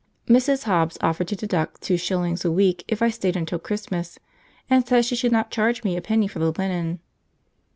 Mrs. 0.27 0.63
Hobbs 0.63 0.97
offered 0.99 1.27
to 1.27 1.35
deduct 1.35 1.83
two 1.83 1.95
shillings 1.95 2.43
a 2.43 2.51
week 2.51 2.83
if 2.87 3.03
I 3.03 3.11
stayed 3.11 3.35
until 3.35 3.59
Christmas, 3.59 4.17
and 4.67 4.83
said 4.87 5.05
she 5.05 5.15
should 5.15 5.31
not 5.31 5.51
charge 5.51 5.83
me 5.83 5.95
a 5.95 6.01
penny 6.01 6.25
for 6.27 6.39
the 6.39 6.51
linen. 6.51 6.99